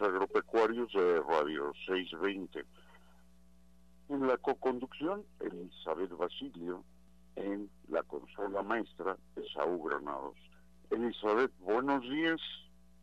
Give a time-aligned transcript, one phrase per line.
[0.00, 2.64] Agropecuarios de Radio 620.
[4.08, 6.84] En la coconducción, Elizabeth Basilio.
[7.36, 10.36] En la consola maestra, Esaú Granados.
[10.90, 12.40] Elizabeth, buenos días.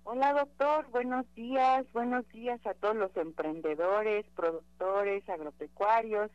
[0.04, 6.32] Hola doctor, buenos días, buenos días a todos los emprendedores, productores, agropecuarios,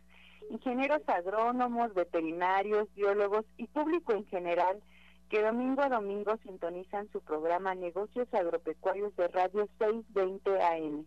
[0.50, 4.80] ingenieros agrónomos, veterinarios, biólogos y público en general
[5.28, 11.06] que domingo a domingo sintonizan su programa Negocios Agropecuarios de Radio 620 AM.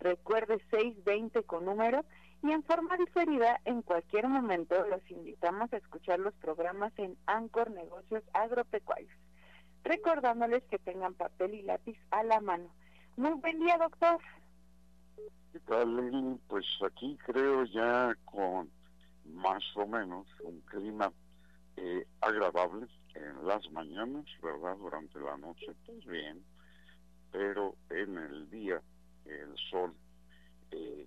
[0.00, 2.04] recuerde 620 con número,
[2.42, 7.70] y en forma diferida, en cualquier momento los invitamos a escuchar los programas en Ancor
[7.70, 9.12] Negocios Agropecuarios,
[9.84, 12.70] recordándoles que tengan papel y lápiz a la mano.
[13.16, 14.18] Muy buen día, doctor.
[15.52, 18.70] ¿Qué tal, Pues aquí creo ya con
[19.26, 21.12] más o menos un clima
[21.76, 24.76] eh, agradable en las mañanas, ¿verdad?
[24.76, 26.44] Durante la noche, pues bien,
[27.30, 28.80] pero en el día
[29.24, 29.94] el sol,
[30.70, 31.06] eh,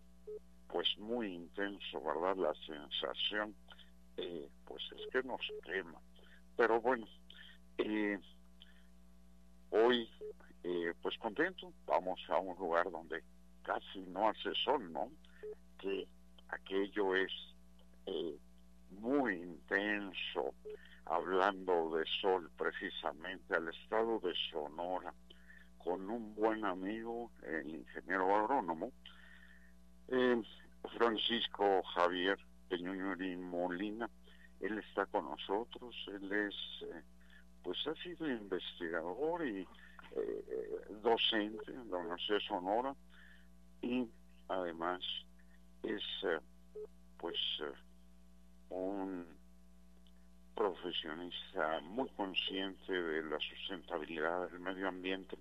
[0.67, 2.35] pues muy intenso, ¿verdad?
[2.37, 3.55] La sensación,
[4.17, 5.99] eh, pues es que nos quema.
[6.55, 7.07] Pero bueno,
[7.77, 8.19] eh,
[9.71, 10.09] hoy,
[11.01, 13.21] pues contento, vamos a un lugar donde
[13.63, 15.11] casi no hace sol, ¿no?
[15.77, 16.07] Que
[16.49, 17.31] aquello es
[18.91, 20.53] muy intenso,
[21.05, 25.13] hablando de sol precisamente al estado de Sonora
[25.83, 28.91] con un buen amigo, el ingeniero agrónomo,
[30.07, 30.41] eh,
[30.97, 32.37] Francisco Javier
[32.69, 34.09] Peñuñori Molina.
[34.61, 36.55] Él está con nosotros, él es,
[36.87, 37.01] eh,
[37.63, 39.67] pues ha sido investigador y
[40.15, 42.95] eh, docente en la Universidad de Sonora
[43.81, 44.07] y
[44.47, 45.01] además
[45.83, 46.01] es
[47.17, 47.35] pues
[48.69, 49.25] un
[50.55, 55.37] profesionista muy consciente de la sustentabilidad del medio ambiente.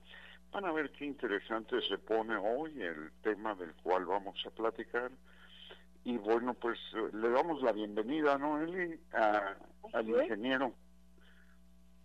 [0.53, 5.11] Van a ver qué interesante se pone hoy el tema del cual vamos a platicar.
[6.05, 6.79] Y bueno, pues
[7.12, 8.99] le damos la bienvenida, ¿no, Eli?
[9.12, 10.75] al ingeniero.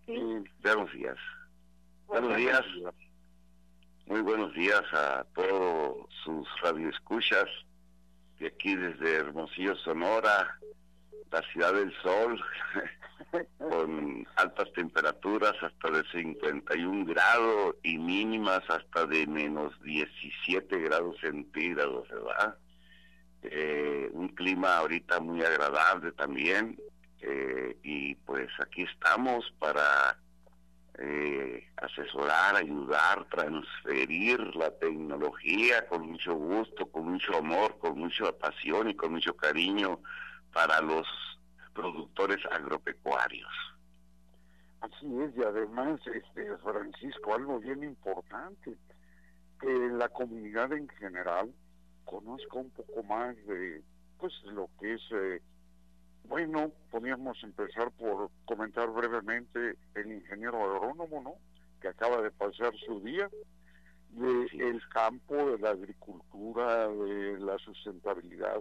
[0.06, 0.16] Sí.
[0.62, 1.16] buenos días.
[2.06, 2.64] Buenos, días.
[4.06, 7.46] Muy buenos días a todos sus radioescuchas
[8.38, 10.58] de aquí desde Hermosillo, Sonora,
[11.30, 12.40] la ciudad del sol,
[13.58, 22.08] con altas temperaturas hasta de 51 grados y mínimas hasta de menos 17 grados centígrados,
[22.08, 22.56] ¿verdad?
[23.42, 26.76] Eh, un clima ahorita muy agradable también
[27.20, 30.18] eh, y pues aquí estamos para
[30.98, 38.90] eh, asesorar, ayudar, transferir la tecnología con mucho gusto, con mucho amor, con mucha pasión
[38.90, 40.00] y con mucho cariño
[40.52, 41.06] para los
[41.74, 43.52] productores agropecuarios.
[44.80, 48.76] Así es, y además, este Francisco, algo bien importante,
[49.60, 51.52] que la comunidad en general
[52.04, 53.82] conozca un poco más de
[54.18, 55.40] pues lo que es eh,
[56.28, 61.34] bueno, podríamos empezar por comentar brevemente el ingeniero agrónomo, ¿no?
[61.80, 63.30] Que acaba de pasar su día
[64.10, 68.58] del campo, de la agricultura, de la sustentabilidad,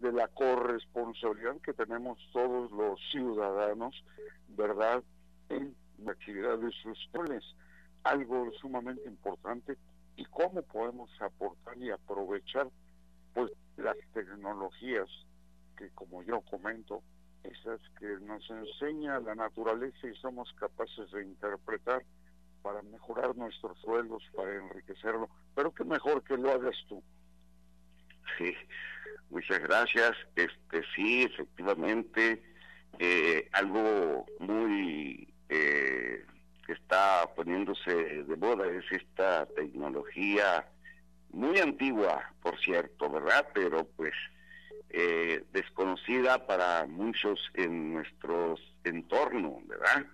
[0.00, 4.04] de la corresponsabilidad que tenemos todos los ciudadanos,
[4.48, 5.02] ¿verdad?
[5.48, 5.74] En
[6.04, 7.44] la actividad de sustentables,
[8.04, 9.76] algo sumamente importante
[10.16, 12.68] y cómo podemos aportar y aprovechar
[13.34, 15.08] pues las tecnologías
[15.76, 17.02] que como yo comento,
[17.42, 22.02] esas que nos enseña la naturaleza y somos capaces de interpretar
[22.62, 27.02] para mejorar nuestros suelos, para enriquecerlo, pero qué mejor que lo hagas tú.
[28.36, 28.52] Sí,
[29.30, 30.12] muchas gracias.
[30.36, 32.42] Este sí, efectivamente,
[32.98, 36.24] eh, algo muy eh,
[36.66, 40.66] que está poniéndose de moda es esta tecnología
[41.32, 43.48] muy antigua, por cierto, ¿verdad?
[43.54, 44.14] Pero pues
[44.90, 50.06] eh, desconocida para muchos en nuestros entornos, ¿verdad?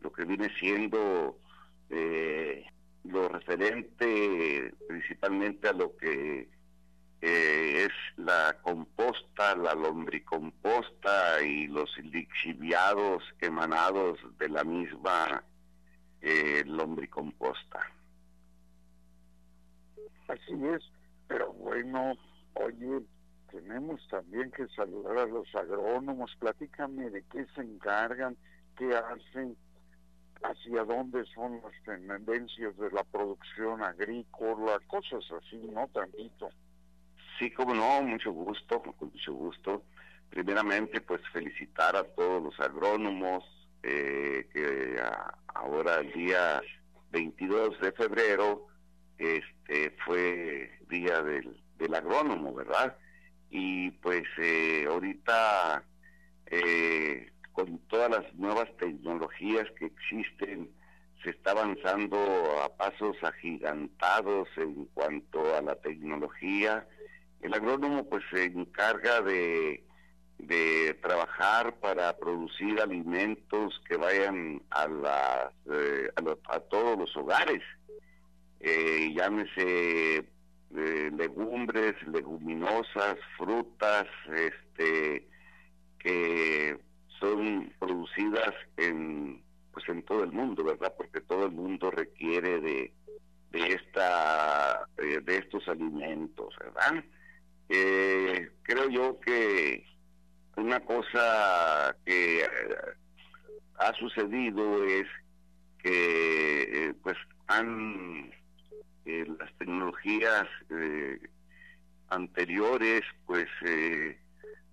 [0.00, 1.38] Lo que viene siendo
[1.90, 2.64] eh,
[3.04, 6.48] lo referente principalmente a lo que
[7.26, 7.92] eh, es
[8.24, 15.42] la composta, la lombricomposta y los lixiviados emanados de la misma
[16.66, 17.80] lombricomposta.
[20.28, 20.82] Así es,
[21.28, 22.14] pero bueno,
[22.54, 23.02] oye,
[23.50, 26.34] tenemos también que saludar a los agrónomos.
[26.38, 28.36] Platícame de qué se encargan,
[28.76, 29.56] qué hacen,
[30.42, 35.88] hacia dónde son las tendencias de la producción agrícola, cosas así, ¿no?
[35.88, 36.50] Tantito.
[37.38, 39.82] Sí, como no, mucho gusto, con mucho gusto.
[40.30, 43.44] Primeramente, pues felicitar a todos los agrónomos
[43.82, 44.96] eh, que
[45.54, 46.62] ahora el día
[47.10, 48.66] 22 de febrero
[49.18, 52.96] este fue día del, del agrónomo, ¿verdad?
[53.56, 55.84] y pues eh, ahorita
[56.46, 60.68] eh, con todas las nuevas tecnologías que existen
[61.22, 62.18] se está avanzando
[62.64, 66.86] a pasos agigantados en cuanto a la tecnología.
[67.44, 69.84] El agrónomo pues se encarga de,
[70.38, 76.08] de trabajar para producir alimentos que vayan a, las, eh,
[76.48, 77.62] a, todos los hogares.
[79.14, 80.24] llámese
[80.70, 85.28] legumbres, leguminosas, frutas, este,
[85.98, 86.78] que
[87.20, 90.94] son producidas en pues en todo el mundo, ¿verdad?
[90.96, 92.92] Porque todo el mundo requiere de,
[93.50, 97.04] de esta eh, de estos alimentos, ¿verdad?
[97.68, 99.84] Eh, creo yo que
[100.56, 102.48] una cosa que eh,
[103.78, 105.06] ha sucedido es
[105.82, 107.16] que pues
[107.48, 108.32] han
[109.06, 111.18] eh, las tecnologías eh,
[112.08, 114.18] anteriores, pues eh,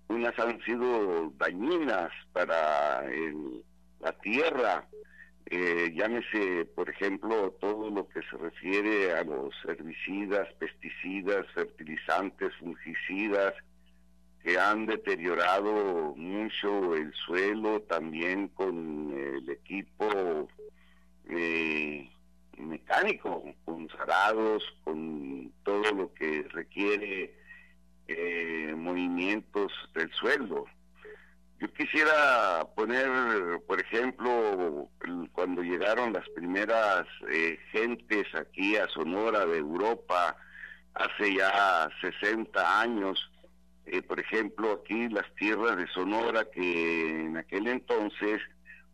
[0.08, 3.02] unas han sido dañinas para
[4.00, 4.88] la tierra.
[5.50, 13.54] Llámese, por ejemplo, todo lo que se refiere a los herbicidas, pesticidas, fertilizantes, fungicidas,
[14.42, 20.48] que han deteriorado mucho el suelo, también con el equipo
[21.28, 22.10] eh,
[22.58, 27.34] mecánico, con zarados, con todo lo que requiere
[28.08, 30.64] eh, movimientos del suelo.
[31.62, 34.88] Yo quisiera poner, por ejemplo,
[35.30, 40.36] cuando llegaron las primeras eh, gentes aquí a Sonora de Europa,
[40.94, 43.30] hace ya 60 años,
[43.86, 48.40] eh, por ejemplo, aquí las tierras de Sonora, que en aquel entonces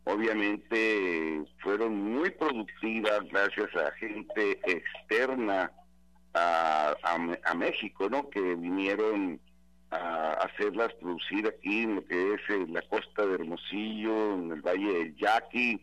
[0.03, 5.71] obviamente fueron muy productivas gracias a gente externa
[6.35, 6.95] a,
[7.45, 8.29] a, México, ¿no?
[8.29, 9.41] Que vinieron
[9.91, 14.61] a hacerlas producir aquí en lo que es eh, la costa de Hermosillo, en el
[14.61, 15.81] Valle del Yaqui.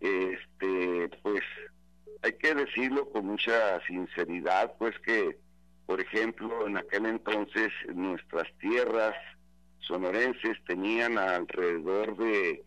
[0.00, 1.42] Este, pues
[2.22, 5.38] hay que decirlo con mucha sinceridad, pues que,
[5.86, 9.14] por ejemplo, en aquel entonces nuestras tierras
[9.80, 12.64] sonorenses tenían alrededor de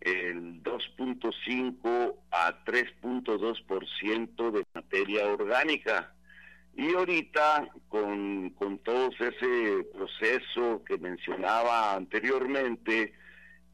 [0.00, 6.15] el 2.5 a 3.2% de materia orgánica.
[6.76, 13.14] Y ahorita, con, con todo ese proceso que mencionaba anteriormente,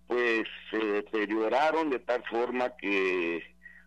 [0.07, 3.43] pues se deterioraron de tal forma que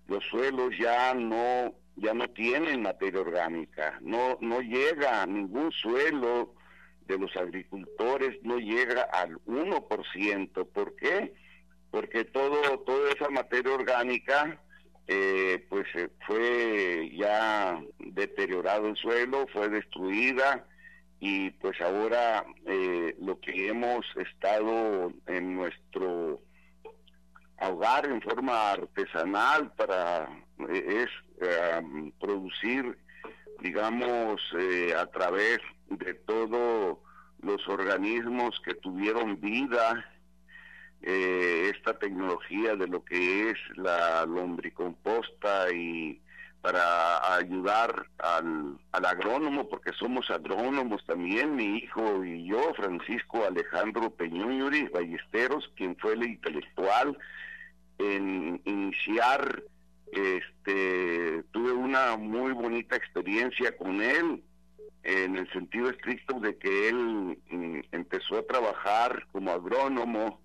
[0.08, 6.54] los suelos ya no ya no tienen materia orgánica, no no llega ningún suelo
[7.08, 11.34] de los agricultores no llega al 1%, ¿por qué?
[11.90, 14.60] Porque todo toda esa materia orgánica
[15.08, 20.66] eh, pues eh, fue ya deteriorado el suelo, fue destruida
[21.20, 26.42] y pues ahora eh, lo que hemos estado en nuestro
[27.58, 30.28] ahogar en forma artesanal para
[30.70, 31.08] es
[32.20, 32.98] producir
[33.62, 34.42] digamos
[34.98, 35.60] a través
[35.90, 36.98] de todos
[37.42, 40.04] los organismos que tuvieron vida
[41.08, 46.20] eh, esta tecnología de lo que es la lombricomposta y
[46.62, 54.88] para ayudar al, agrónomo, porque somos agrónomos también, mi hijo y yo, Francisco Alejandro Peñuñuri
[54.88, 57.16] Ballesteros, quien fue el intelectual
[58.00, 59.62] en iniciar,
[60.12, 64.44] este, tuve una muy bonita experiencia con él,
[65.04, 70.42] en el sentido estricto de que él mm, empezó a trabajar como agrónomo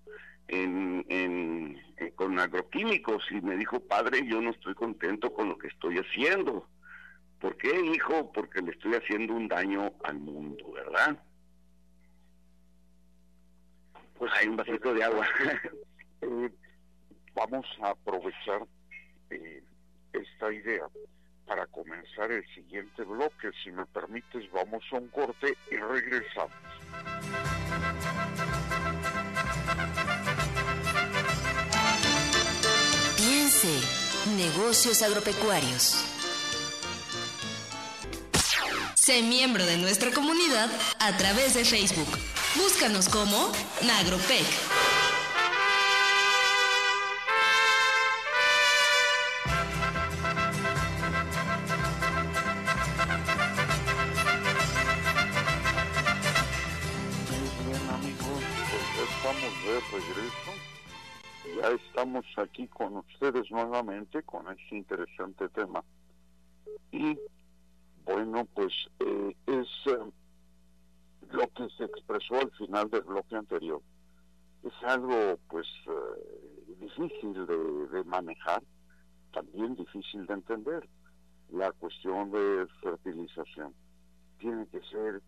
[0.47, 1.81] en, en,
[2.15, 6.67] con agroquímicos y me dijo, padre, yo no estoy contento con lo que estoy haciendo.
[7.39, 8.31] ¿Por qué, hijo?
[8.31, 11.17] Porque le estoy haciendo un daño al mundo, ¿verdad?
[14.17, 15.27] Pues hay un vasito de agua.
[16.23, 16.51] Eh,
[17.33, 18.61] vamos a aprovechar
[19.31, 19.63] eh,
[20.13, 20.85] esta idea
[21.47, 23.49] para comenzar el siguiente bloque.
[23.63, 26.51] Si me permites, vamos a un corte y regresamos.
[34.37, 35.97] Negocios agropecuarios.
[38.95, 42.07] Sé miembro de nuestra comunidad a través de Facebook.
[42.55, 43.51] Búscanos como
[43.83, 44.45] Nagropec.
[62.01, 65.83] Estamos aquí con ustedes nuevamente con este interesante tema.
[66.91, 67.15] Y
[68.05, 70.11] bueno, pues eh, es eh,
[71.31, 73.83] lo que se expresó al final del bloque anterior.
[74.63, 78.63] Es algo pues eh, difícil de, de, manejar,
[79.31, 80.89] también difícil de entender.
[81.51, 83.75] La cuestión de fertilización
[84.39, 85.21] tiene que ser,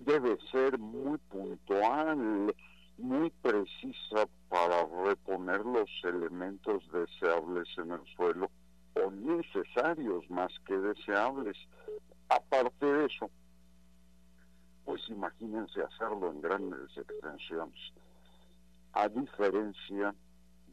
[0.00, 2.54] debe ser muy puntual,
[3.00, 8.50] muy precisa para reponer los elementos deseables en el suelo
[8.94, 11.56] o necesarios más que deseables.
[12.28, 13.30] Aparte de eso,
[14.84, 17.92] pues imagínense hacerlo en grandes extensiones,
[18.92, 20.14] a diferencia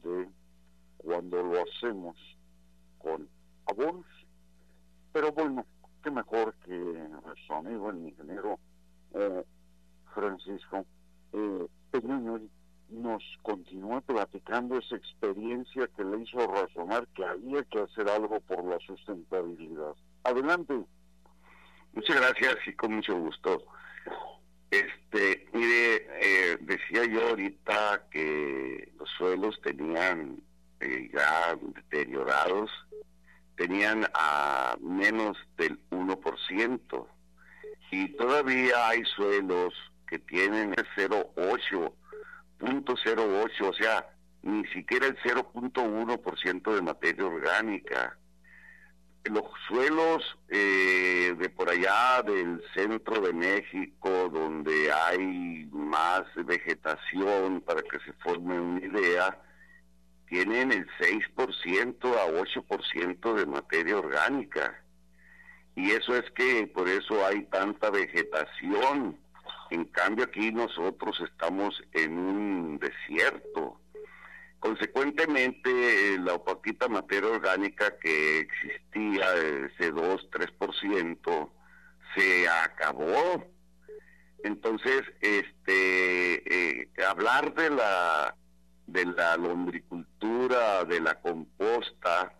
[0.02, 0.28] de
[0.96, 2.16] cuando lo hacemos
[2.98, 3.28] con
[3.66, 4.06] abonos.
[5.12, 5.64] Pero bueno,
[6.02, 8.58] qué mejor que nuestro amigo el ingeniero
[9.14, 9.44] eh,
[10.14, 10.84] Francisco
[11.32, 11.66] eh,
[12.90, 18.64] nos continúa platicando esa experiencia que le hizo razonar que había que hacer algo por
[18.64, 19.94] la sustentabilidad.
[20.24, 20.74] Adelante.
[21.92, 23.64] Muchas gracias y con mucho gusto.
[24.70, 30.42] Este, mire, eh, decía yo ahorita que los suelos tenían
[30.80, 32.70] eh, ya deteriorados,
[33.56, 37.06] tenían a menos del 1%,
[37.90, 39.72] y todavía hay suelos
[40.08, 41.92] que tienen el 0.8,
[43.60, 44.08] o sea,
[44.42, 48.16] ni siquiera el 0.1% de materia orgánica.
[49.24, 57.82] Los suelos eh, de por allá del centro de México, donde hay más vegetación para
[57.82, 59.38] que se forme una idea,
[60.28, 64.82] tienen el 6% a 8% de materia orgánica.
[65.74, 69.18] Y eso es que por eso hay tanta vegetación
[69.70, 73.80] en cambio aquí nosotros estamos en un desierto.
[74.60, 81.50] Consecuentemente, la poquita materia orgánica que existía, ese 2-3%,
[82.16, 83.44] se acabó.
[84.42, 88.34] Entonces, este, eh, hablar de la,
[88.86, 92.32] de la lombricultura, de la composta,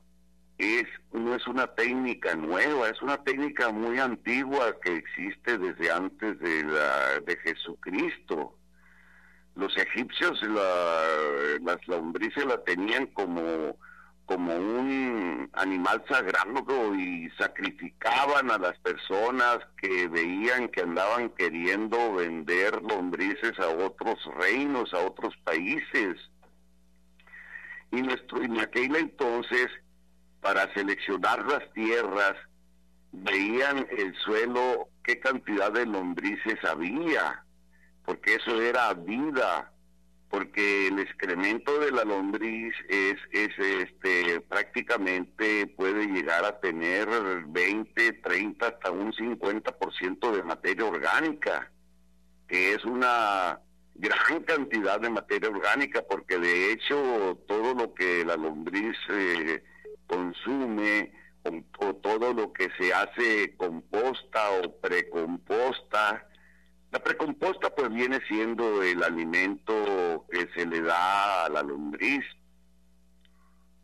[0.59, 6.39] es, no es una técnica nueva, es una técnica muy antigua que existe desde antes
[6.41, 8.55] de, la, de Jesucristo.
[9.55, 11.05] Los egipcios la,
[11.63, 13.77] las lombrices la tenían como
[14.29, 22.83] como un animal sagrado y sacrificaban a las personas que veían que andaban queriendo vender
[22.83, 26.17] lombrices a otros reinos, a otros países.
[27.91, 29.69] Y nuestro, en aquel entonces,
[30.41, 32.35] para seleccionar las tierras,
[33.13, 37.45] veían el suelo, qué cantidad de lombrices había,
[38.05, 39.73] porque eso era vida
[40.31, 47.09] porque el excremento de la lombriz es, es este prácticamente puede llegar a tener
[47.47, 51.71] 20, 30 hasta un 50% de materia orgánica,
[52.47, 53.61] que es una
[53.95, 59.63] gran cantidad de materia orgánica porque de hecho todo lo que la lombriz eh,
[60.09, 61.13] consume
[61.79, 66.29] o, todo lo que se hace composta o precomposta
[66.91, 72.25] la precomposta pues viene siendo el alimento que se le da a la lombriz,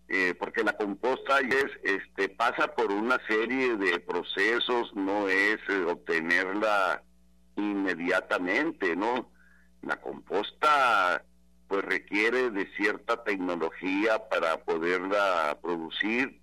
[0.09, 5.85] eh, porque la composta es, este, pasa por una serie de procesos, no es eh,
[5.87, 7.03] obtenerla
[7.57, 9.31] inmediatamente, ¿no?
[9.83, 11.23] La composta
[11.69, 16.41] pues requiere de cierta tecnología para poderla producir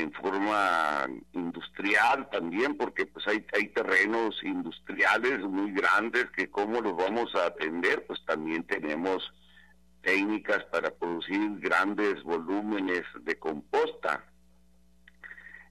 [0.00, 6.96] en forma industrial también, porque pues hay, hay terrenos industriales muy grandes que cómo los
[6.96, 9.22] vamos a atender, pues también tenemos
[10.02, 14.24] técnicas para producir grandes volúmenes de composta.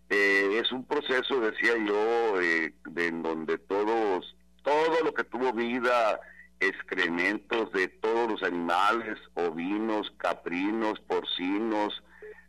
[0.10, 6.20] Eh, es un proceso, decía yo, eh, en donde todos, todo lo que tuvo vida,
[6.62, 12.03] excrementos de todos los animales, ovinos, caprinos, porcinos,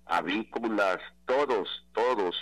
[0.07, 2.37] avícolas, todos, todos.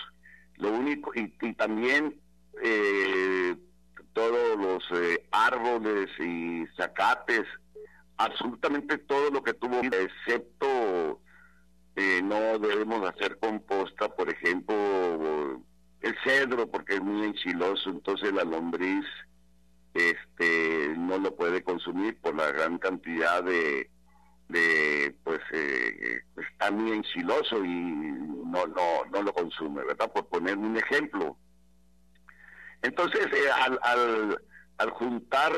[0.57, 2.21] Lo único, y, también
[2.63, 3.57] eh,
[4.13, 7.47] todos los eh, árboles y zacates,
[8.17, 11.21] absolutamente todo lo que tuvo, excepto
[11.97, 15.63] eh, no debemos hacer composta, por ejemplo,
[16.01, 19.07] el cedro, porque es muy enchiloso, entonces la lombriz
[19.95, 23.91] este no lo puede consumir por la gran cantidad de
[24.51, 30.13] de pues eh, está muy enchiloso y no, no, no lo consume, ¿verdad?
[30.13, 31.37] Por poner un ejemplo.
[32.83, 34.43] Entonces, eh, al, al,
[34.79, 35.53] al, juntar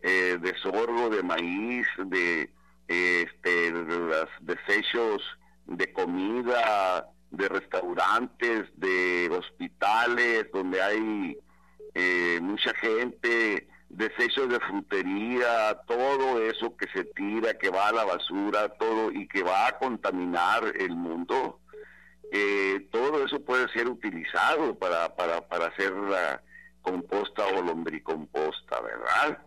[0.00, 2.50] eh, de sorgo, de maíz, de
[2.86, 5.22] este, los desechos
[5.66, 11.36] de comida, de restaurantes, de hospitales, donde hay
[12.00, 18.04] eh, mucha gente, desechos de frutería, todo eso que se tira, que va a la
[18.04, 21.58] basura, todo y que va a contaminar el mundo,
[22.30, 26.40] eh, todo eso puede ser utilizado para, para, para hacer la
[26.82, 29.38] composta o lombricomposta, ¿verdad?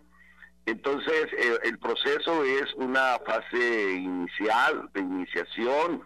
[0.66, 6.04] Entonces, eh, el proceso es una fase inicial, de iniciación,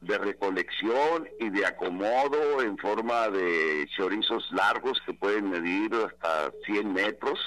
[0.00, 6.92] de recolección y de acomodo en forma de chorizos largos que pueden medir hasta 100
[6.92, 7.38] metros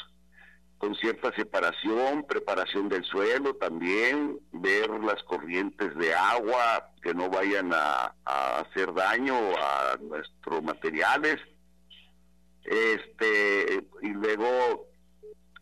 [0.83, 7.71] con cierta separación, preparación del suelo también, ver las corrientes de agua que no vayan
[7.73, 11.39] a, hacer daño a nuestros materiales.
[12.65, 14.87] Este, y luego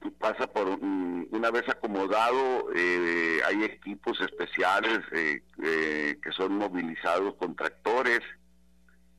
[0.09, 7.55] pasa por una vez acomodado eh, hay equipos especiales eh, eh, que son movilizados con
[7.55, 8.21] tractores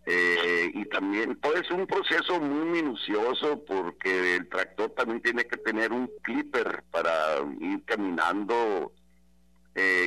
[0.07, 5.57] eh, y también pues es un proceso muy minucioso porque el tractor también tiene que
[5.59, 7.13] tener un clipper para
[7.61, 8.93] ir caminando,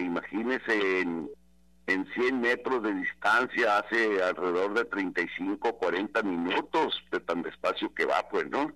[0.02, 1.30] imagínese en,
[1.88, 8.04] en 100 metros de distancia hace alrededor de 35, 40 minutos de tan despacio que
[8.04, 8.74] va, pues, ¿no?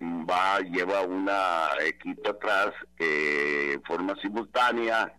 [0.00, 5.12] Va, lleva una equipo atrás en forma simultánea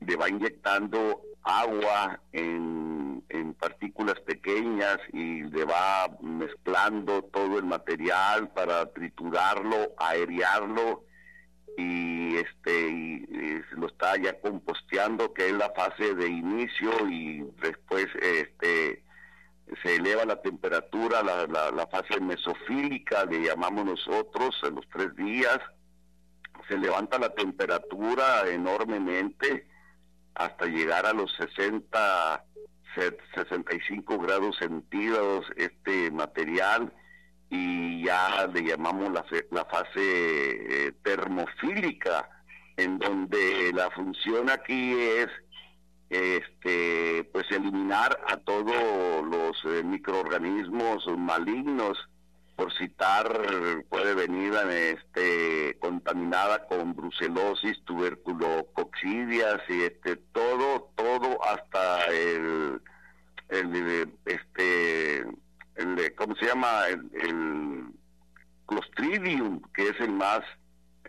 [0.00, 8.48] le va inyectando agua en, en partículas pequeñas y le va mezclando todo el material
[8.50, 11.04] para triturarlo, aerearlo
[11.76, 13.26] y este y,
[13.72, 19.02] lo está ya composteando que es la fase de inicio y después este
[19.82, 25.14] se eleva la temperatura, la, la, la fase mesofílica, le llamamos nosotros, en los tres
[25.16, 25.58] días,
[26.68, 29.66] se levanta la temperatura enormemente,
[30.34, 32.44] hasta llegar a los 60,
[33.34, 36.92] 65 grados centígrados este material
[37.50, 42.28] y ya le llamamos la, la fase eh, termofílica,
[42.76, 45.28] en donde la función aquí es
[46.10, 51.98] este pues eliminar a todos los eh, microorganismos malignos
[52.60, 53.26] por citar,
[53.88, 62.82] puede venir este, contaminada con brucelosis, tuberculococcidias y este, todo, todo hasta el,
[64.26, 65.20] este,
[65.76, 66.82] el, ¿cómo se llama?
[66.88, 67.86] El
[68.66, 70.42] Clostridium, que es el más,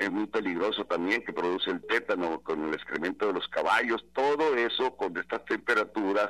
[0.02, 4.56] es muy peligroso también, que produce el tétano con el excremento de los caballos, todo
[4.56, 6.30] eso con estas temperaturas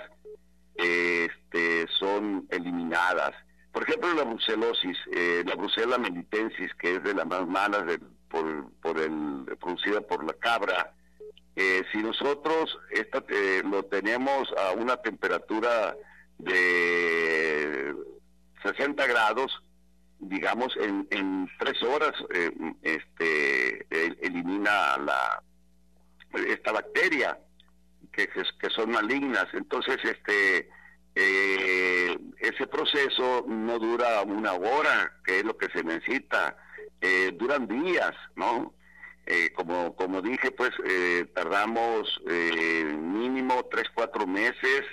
[0.75, 3.31] este, son eliminadas.
[3.71, 7.83] Por ejemplo, la brucelosis, eh, la brucela melitensis, que es de las más malas
[8.29, 10.93] por, por el, producida por la cabra,
[11.55, 15.95] eh, si nosotros esta, eh, lo tenemos a una temperatura
[16.37, 17.95] de
[18.63, 19.63] 60 grados,
[20.21, 22.13] digamos, en, en tres horas
[22.81, 23.85] este,
[24.25, 25.43] elimina la
[26.47, 27.37] esta bacteria
[28.11, 29.47] que, que son malignas.
[29.53, 30.69] Entonces, este
[31.15, 36.55] eh, ese proceso no dura una hora, que es lo que se necesita,
[37.01, 38.73] eh, duran días, ¿no?
[39.25, 44.83] Eh, como, como dije, pues eh, tardamos mínimo tres, cuatro meses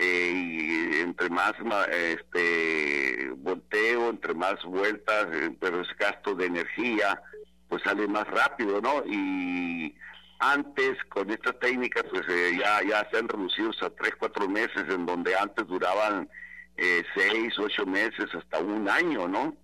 [0.00, 1.52] y entre más
[1.88, 5.26] este volteo, entre más vueltas,
[5.60, 7.22] pero es gasto de energía,
[7.68, 9.02] pues sale más rápido, ¿no?
[9.06, 9.94] Y
[10.38, 14.84] antes, con estas técnicas, pues eh, ya, ya se han reducido hasta tres, cuatro meses,
[14.88, 16.28] en donde antes duraban
[16.76, 19.54] eh, seis, ocho meses, hasta un año, ¿no?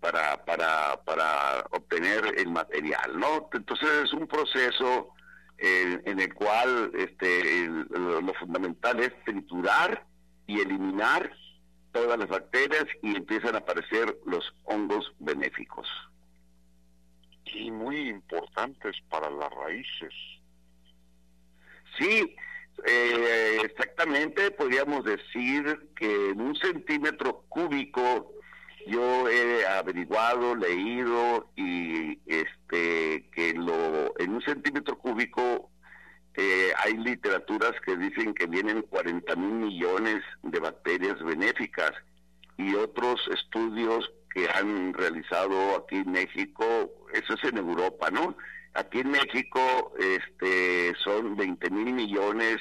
[0.00, 3.48] Para, para, para obtener el material, ¿no?
[3.52, 5.14] Entonces es un proceso
[5.60, 10.06] eh, en el cual este, lo fundamental es triturar
[10.46, 11.30] y eliminar
[11.92, 15.88] todas las bacterias y empiezan a aparecer los hongos benéficos
[17.54, 20.14] y muy importantes para las raíces.
[21.98, 22.36] Sí,
[22.86, 28.32] eh, exactamente, podríamos decir que en un centímetro cúbico
[28.86, 35.70] yo he averiguado, leído y este que lo en un centímetro cúbico
[36.34, 41.92] eh, hay literaturas que dicen que vienen 40 mil millones de bacterias benéficas
[42.56, 46.64] y otros estudios que han realizado aquí en México,
[47.12, 48.36] eso es en Europa, ¿no?
[48.74, 52.58] Aquí en México este, son 20 mil millones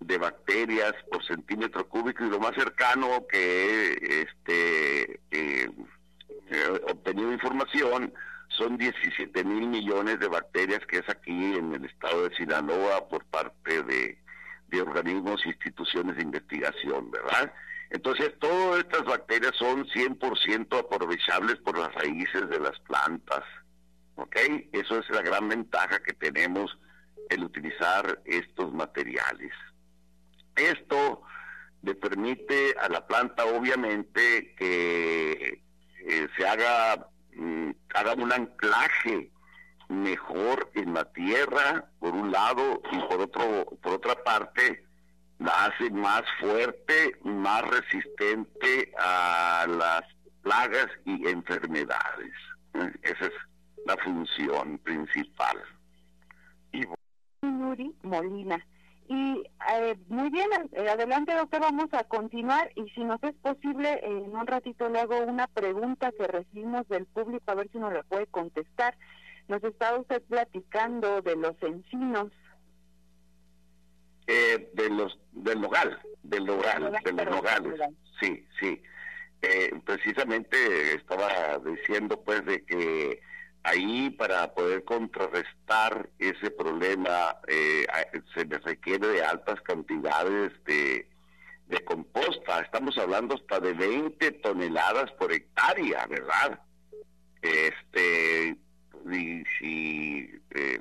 [0.00, 5.20] de bacterias por centímetro cúbico y lo más cercano que este,
[6.88, 8.12] obtenido información
[8.48, 13.24] son 17 mil millones de bacterias que es aquí en el estado de Sinaloa por
[13.26, 14.18] parte de,
[14.68, 17.52] de organismos e instituciones de investigación, ¿verdad?
[17.90, 23.44] Entonces, todas estas bacterias son 100% aprovechables por las raíces de las plantas.
[24.16, 24.36] ¿Ok?
[24.72, 26.76] Eso es la gran ventaja que tenemos
[27.30, 29.52] el utilizar estos materiales.
[30.58, 31.22] Esto
[31.82, 35.62] le permite a la planta, obviamente, que
[36.06, 39.30] eh, se haga, mm, haga un anclaje
[39.88, 44.84] mejor en la tierra, por un lado, y por otro, por otra parte,
[45.38, 50.02] la hace más fuerte, más resistente a las
[50.42, 52.32] plagas y enfermedades.
[53.02, 53.32] Esa es
[53.86, 55.62] la función principal.
[56.72, 56.84] Y
[57.42, 58.64] Yuri Molina.
[59.70, 64.34] Eh, muy bien, eh, adelante doctor, vamos a continuar y si nos es posible, en
[64.34, 68.02] un ratito le hago una pregunta que recibimos del público, a ver si nos la
[68.02, 68.96] puede contestar.
[69.46, 72.30] Nos está usted platicando de los encinos
[74.26, 77.80] eh, de los del nogal, del nogal, de los nogales.
[78.20, 78.82] Sí, sí.
[79.40, 80.56] Eh, precisamente
[80.94, 83.20] estaba diciendo pues de que
[83.62, 87.86] ahí para poder contrarrestar ese problema eh,
[88.34, 91.08] se requiere de altas cantidades de,
[91.66, 92.60] de composta.
[92.60, 96.60] Estamos hablando hasta de 20 toneladas por hectárea, ¿verdad?
[97.42, 98.56] Este,
[99.10, 100.80] y si eh,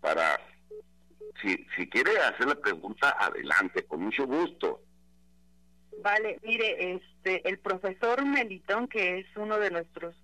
[0.00, 0.40] para
[1.40, 4.80] si, si quiere hacer la pregunta, adelante, con mucho gusto.
[6.02, 10.14] Vale, mire, este, el profesor Melitón, que es uno de nuestros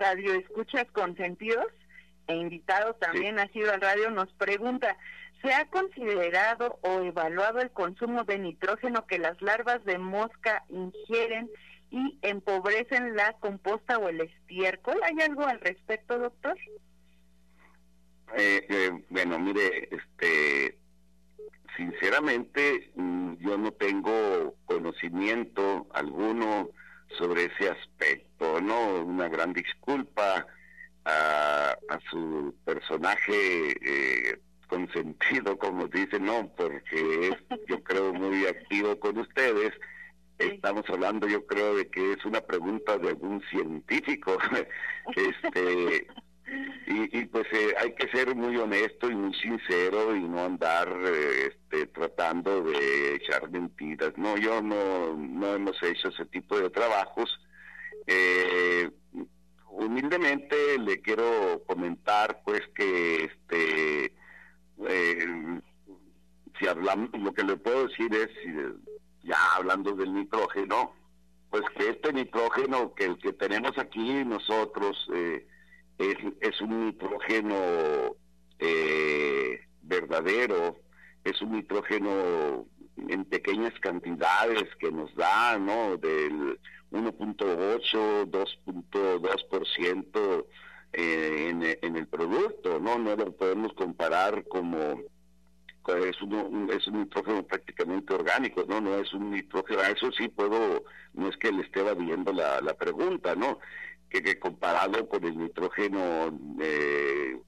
[0.00, 1.66] radioescuchas consentidos
[2.26, 4.96] e invitado también ha sido al radio, nos pregunta,
[5.42, 11.50] ¿se ha considerado o evaluado el consumo de nitrógeno que las larvas de mosca ingieren
[11.90, 14.96] y empobrecen la composta o el estiércol?
[15.02, 16.56] ¿Hay algo al respecto, doctor?
[18.36, 20.78] Eh, eh, bueno, mire, este,
[21.76, 26.70] sinceramente mm, yo no tengo conocimiento alguno
[27.18, 29.02] sobre ese aspecto, ¿no?
[29.04, 30.46] Una gran disculpa
[31.04, 31.76] a,
[32.10, 39.72] su personaje eh, consentido, como dicen, no, porque es, yo creo, muy activo con ustedes,
[40.38, 44.38] estamos hablando yo creo de que es una pregunta de algún científico.
[45.16, 46.06] Este
[46.86, 51.48] y, pues eh, hay que ser muy honesto y muy sincero y no andar eh,
[51.48, 54.12] este, tratando de echar mentiras.
[54.16, 57.40] No yo no no hemos hecho ese tipo de trabajos.
[58.06, 58.90] Eh,
[59.70, 64.12] humildemente le quiero comentar pues que este
[66.58, 68.30] si hablamos lo que le puedo decir es
[69.22, 70.94] ya hablando del nitrógeno,
[71.50, 75.46] pues que este nitrógeno que el que tenemos aquí nosotros eh,
[76.00, 78.16] es, un nitrógeno
[78.58, 80.80] eh, verdadero,
[81.24, 82.66] es un nitrógeno
[83.08, 85.96] en pequeñas cantidades que nos da, ¿no?
[85.96, 86.58] Del
[86.90, 90.46] 1.8, 2.2%
[90.92, 92.98] eh, en, en el producto, ¿no?
[92.98, 95.00] No lo podemos comparar como
[95.96, 98.80] es un, es un nitrógeno prácticamente orgánico, ¿no?
[98.80, 100.84] No es un nitrógeno, eso sí puedo,
[101.14, 103.58] no es que le esté viendo la, la pregunta, ¿no?
[104.10, 107.38] Que, que, comparado con el nitrógeno eh,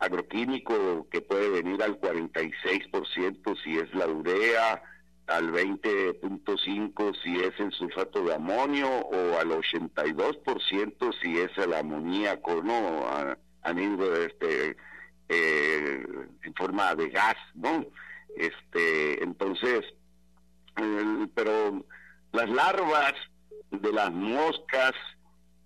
[0.00, 4.82] agroquímico que puede venir al 46% si es la urea,
[5.28, 12.62] al 20.5 si es el sulfato de amonio o al 82% si es el amoníaco,
[12.62, 13.06] ¿no?
[13.06, 14.76] A, a nivel este
[15.28, 16.02] eh,
[16.42, 17.86] en forma de gas, ¿no?
[18.36, 19.82] Este, entonces,
[21.34, 21.84] pero
[22.32, 23.14] las larvas
[23.70, 24.92] de las moscas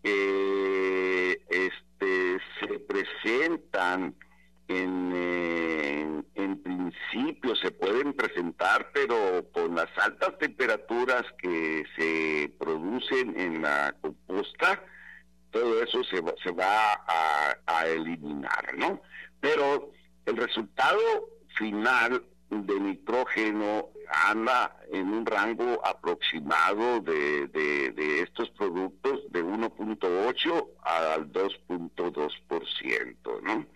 [0.04, 4.14] eh, este, se presentan
[4.68, 13.62] en, en, principio se pueden presentar, pero con las altas temperaturas que se producen en
[13.62, 14.82] la composta,
[15.50, 16.94] todo eso se va, se va
[17.66, 19.00] a eliminar, ¿no?
[19.44, 19.92] pero
[20.24, 20.98] el resultado
[21.58, 23.88] final de nitrógeno
[24.26, 33.66] anda en un rango aproximado de, de, estos productos de 1.8 al 2.2%, ¿no?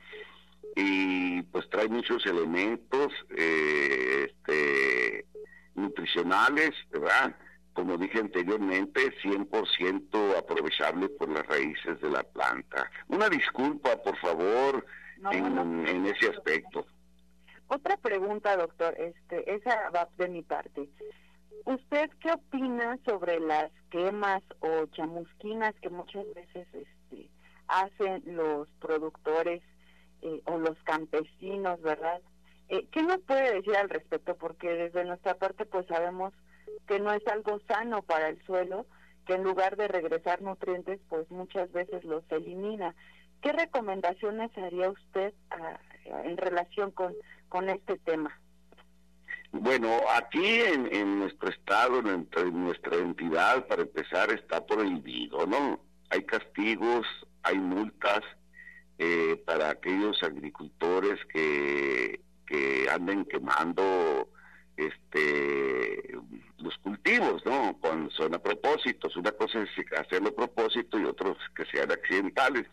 [0.77, 5.27] Y pues trae muchos elementos eh, este,
[5.75, 7.35] nutricionales, ¿verdad?
[7.73, 12.91] Como dije anteriormente, 100% aprovechable por las raíces de la planta.
[13.09, 14.85] Una disculpa, por favor,
[15.31, 16.87] en, ese aspecto.
[17.69, 20.89] Otra pregunta, doctor, este, esa va de mi parte.
[21.67, 27.29] ¿Usted qué opina sobre las quemas o chamusquinas que muchas veces este,
[27.67, 29.63] hacen los productores
[30.23, 32.23] eh, o los campesinos, verdad?
[32.71, 34.35] Eh, ¿Qué nos puede decir al respecto?
[34.37, 36.33] Porque desde nuestra parte pues sabemos
[36.87, 38.87] que no es algo sano para el suelo,
[39.27, 42.95] que en lugar de regresar nutrientes pues muchas veces los elimina.
[43.43, 45.79] ¿Qué recomendaciones haría usted ah,
[46.25, 47.15] en relación con,
[47.49, 48.39] con este tema?
[49.51, 52.29] Bueno, aquí en, nuestro estado, en,
[52.65, 55.81] nuestra entidad, para empezar, está prohibido, ¿no?
[56.11, 57.07] Hay castigos,
[57.43, 58.21] hay multas
[58.99, 64.29] eh, para aquellos agricultores que, que anden quemando
[64.77, 66.15] este
[66.59, 67.77] los cultivos, ¿no?
[67.81, 69.17] Cuando son a propósitos.
[69.17, 72.67] Una cosa es hacerlo a propósito y otros que sean accidentales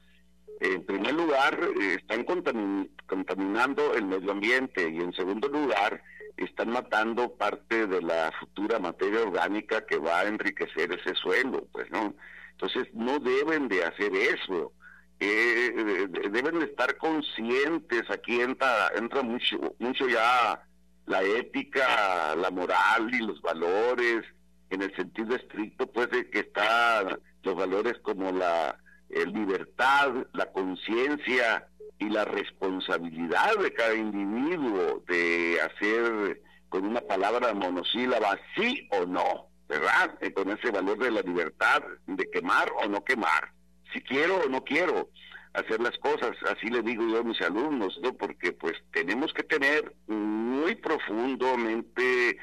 [0.60, 6.02] en primer lugar, eh, están contaminando el medio ambiente y en segundo lugar,
[6.38, 11.90] están matando parte de la futura materia orgánica que va a enriquecer ese suelo, pues,
[11.92, 12.14] ¿no?
[12.52, 14.74] Entonces, no deben de hacer eso.
[15.20, 20.62] Eh, deben de estar conscientes, aquí entra, entra mucho, mucho ya
[21.06, 24.26] la ética, la moral y los valores,
[24.70, 28.78] en el sentido estricto, pues, de que están los valores como la
[29.10, 31.68] el libertad, la conciencia
[32.00, 39.48] y la responsabilidad de cada individuo de hacer con una palabra monosílaba sí o no,
[39.70, 40.18] ¿verdad?
[40.22, 43.52] Eh, con ese valor de la libertad de quemar o no quemar,
[43.94, 45.10] si quiero o no quiero
[45.54, 48.14] hacer las cosas, así le digo yo a mis alumnos, ¿no?
[48.14, 52.38] Porque pues tenemos que tener muy profundamente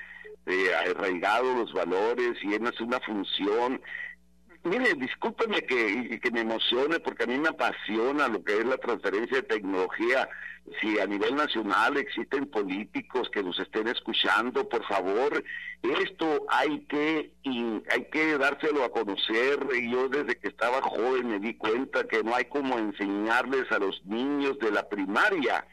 [0.46, 3.82] eh, arraigados los valores y es una función
[4.64, 8.76] mire, discúlpeme que, que me emocione porque a mí me apasiona lo que es la
[8.78, 10.28] transferencia de tecnología.
[10.80, 15.42] Si a nivel nacional existen políticos que nos estén escuchando, por favor,
[15.82, 17.32] esto hay que
[17.90, 19.58] hay que dárselo a conocer.
[19.90, 24.04] Yo desde que estaba joven me di cuenta que no hay como enseñarles a los
[24.04, 25.66] niños de la primaria,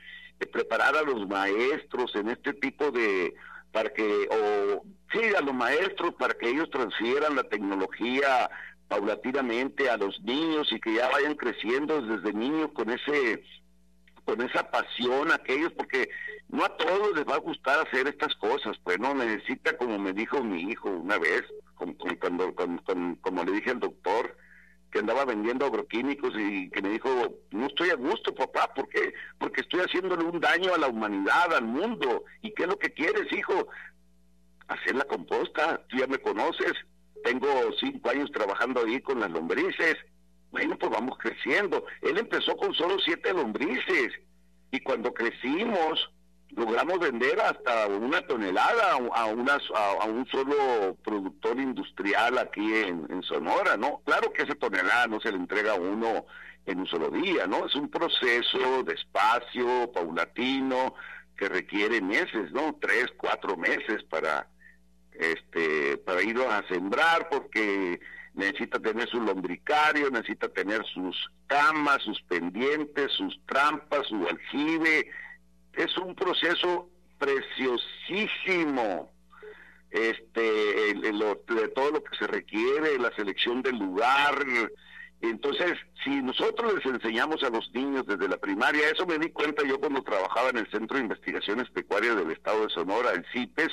[0.51, 3.35] preparar a los maestros en este tipo de
[3.71, 8.49] para que o sí a los maestros para que ellos transfieran la tecnología
[8.89, 13.43] paulatinamente a los niños y que ya vayan creciendo desde niños con ese
[14.25, 16.09] con esa pasión aquellos porque
[16.49, 20.11] no a todos les va a gustar hacer estas cosas pues no necesita como me
[20.11, 21.43] dijo mi hijo una vez
[21.79, 22.53] como, cuando,
[23.21, 24.35] como le dije al doctor,
[24.91, 27.09] que andaba vendiendo agroquímicos y que me dijo,
[27.51, 29.13] no estoy a gusto, papá, ¿por qué?
[29.37, 32.25] Porque estoy haciéndole un daño a la humanidad, al mundo.
[32.41, 33.67] ¿Y qué es lo que quieres, hijo?
[34.67, 36.73] Hacer la composta, tú ya me conoces,
[37.23, 37.47] tengo
[37.79, 39.97] cinco años trabajando ahí con las lombrices.
[40.51, 41.85] Bueno, pues vamos creciendo.
[42.01, 44.13] Él empezó con solo siete lombrices
[44.71, 46.09] y cuando crecimos
[46.51, 53.77] logramos vender hasta una tonelada a, unas, a, un solo productor industrial aquí en, Sonora,
[53.77, 54.01] ¿no?
[54.05, 56.25] Claro que esa tonelada no se le entrega a uno
[56.65, 57.65] en un solo día, ¿no?
[57.67, 60.95] Es un proceso despacio, paulatino,
[61.37, 62.75] que requiere meses, ¿no?
[62.81, 64.47] Tres, cuatro meses para,
[65.19, 67.99] este, para ir a sembrar, porque
[68.33, 75.11] necesita tener su lombricario, necesita tener sus camas, sus pendientes, sus trampas, su aljibe,
[75.73, 79.11] es un proceso preciosísimo
[79.91, 84.45] este de todo lo que se requiere la selección del lugar.
[85.21, 89.63] Entonces si nosotros les enseñamos a los niños desde la primaria eso me di cuenta
[89.67, 93.69] yo cuando trabajaba en el Centro de Investigaciones Pecuarias del Estado de Sonora el CIPES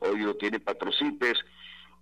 [0.00, 1.38] hoy lo tiene Patrocipes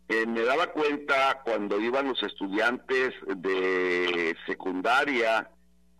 [0.09, 5.51] eh, me daba cuenta cuando iban los estudiantes de secundaria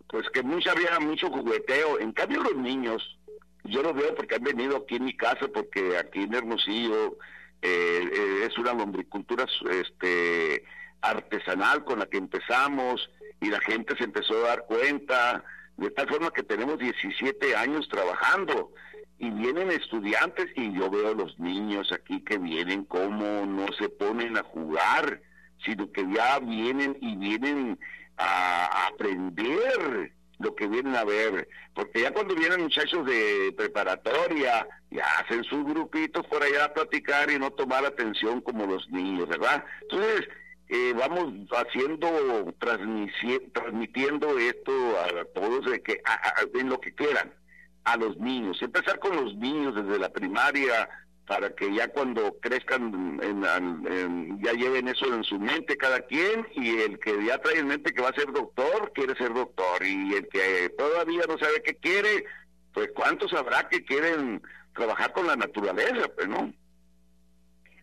[0.07, 1.99] pues que mucha había mucho jugueteo.
[1.99, 3.17] En cambio los niños
[3.63, 7.17] yo lo veo porque han venido aquí en mi casa, porque aquí en Hermosillo
[7.63, 10.63] eh, eh, es una lombricultura este,
[11.01, 13.09] artesanal con la que empezamos
[13.41, 15.43] y la gente se empezó a dar cuenta,
[15.77, 18.71] de tal forma que tenemos 17 años trabajando
[19.17, 24.37] y vienen estudiantes y yo veo los niños aquí que vienen como no se ponen
[24.37, 25.21] a jugar,
[25.63, 27.79] sino que ya vienen y vienen
[28.17, 35.05] a aprender lo que vienen a ver, porque ya cuando vienen muchachos de preparatoria, ya
[35.19, 39.63] hacen sus grupitos por allá a platicar y no tomar atención como los niños, ¿verdad?
[39.83, 40.27] Entonces,
[40.67, 46.01] eh, vamos haciendo, transmitiendo esto a todos de que
[46.53, 47.33] en lo que quieran,
[47.85, 50.89] a los niños, empezar con los niños desde la primaria,
[51.25, 53.19] para que ya cuando crezcan
[54.41, 57.93] ya lleven eso en su mente cada quien y el que ya trae en mente
[57.93, 61.75] que va a ser doctor quiere ser doctor y el que todavía no sabe qué
[61.75, 62.25] quiere
[62.73, 64.41] pues cuántos habrá que quieren
[64.75, 66.53] trabajar con la naturaleza pues no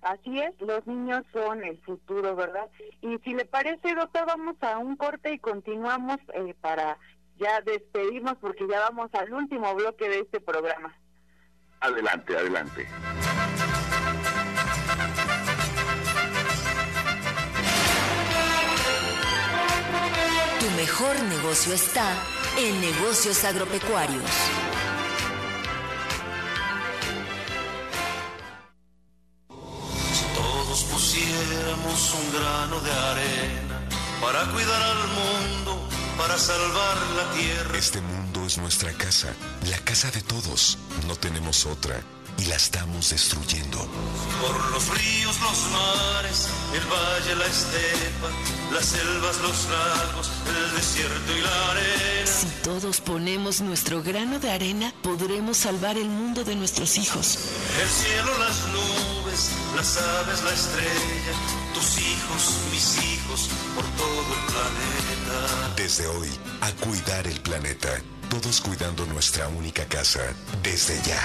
[0.02, 2.68] Así es, los niños son el futuro, ¿verdad?
[3.02, 6.98] Y si le parece, doctor, vamos a un corte y continuamos eh, para
[7.42, 10.96] ya despedirnos porque ya vamos al último bloque de este programa.
[11.80, 12.86] Adelante, adelante.
[20.60, 22.08] Tu mejor negocio está
[22.58, 24.30] en negocios agropecuarios.
[30.12, 33.80] Si todos pusiéramos un grano de arena
[34.20, 35.61] para cuidar al mundo,
[36.18, 37.78] para salvar la tierra.
[37.78, 39.32] Este mundo es nuestra casa,
[39.68, 40.78] la casa de todos.
[41.06, 42.00] No tenemos otra
[42.38, 43.78] y la estamos destruyendo.
[44.40, 48.28] Por los ríos, los mares, el valle, la estepa,
[48.72, 52.26] las selvas, los lagos, el desierto y la arena.
[52.26, 57.38] Si todos ponemos nuestro grano de arena, podremos salvar el mundo de nuestros hijos.
[57.80, 61.34] El cielo, las nubes, las aves, la estrella,
[61.74, 65.01] tus hijos, mis hijos, por todo el planeta.
[65.76, 66.28] Desde hoy,
[66.60, 67.88] a cuidar el planeta.
[68.28, 70.20] Todos cuidando nuestra única casa.
[70.62, 71.20] Desde ya.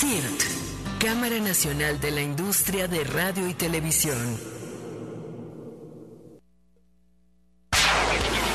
[0.00, 0.42] CIRT,
[0.98, 4.40] Cámara Nacional de la Industria de Radio y Televisión.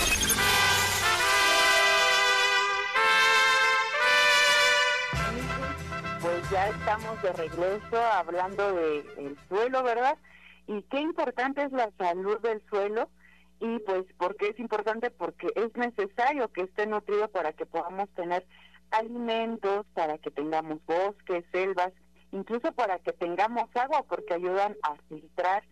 [6.60, 10.18] ya estamos de regreso hablando del suelo, ¿verdad?
[10.66, 13.08] Y qué importante es la salud del suelo
[13.60, 15.10] y pues ¿por qué es importante?
[15.10, 18.46] Porque es necesario que esté nutrido para que podamos tener
[18.90, 21.94] alimentos, para que tengamos bosques, selvas,
[22.30, 25.62] incluso para que tengamos agua, porque ayudan a filtrar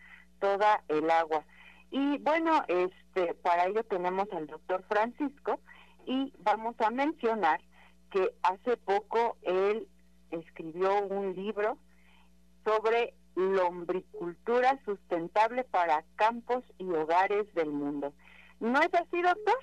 [0.40, 1.44] toda el agua.
[1.90, 5.60] Y bueno, este, para ello tenemos al doctor Francisco
[6.06, 7.60] y vamos a mencionar
[8.10, 9.86] que hace poco él
[10.30, 11.78] escribió un libro
[12.64, 18.12] sobre lombricultura sustentable para campos y hogares del mundo.
[18.60, 19.54] ¿No es así, doctor?